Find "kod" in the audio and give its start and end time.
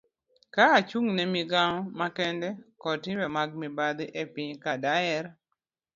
2.81-2.97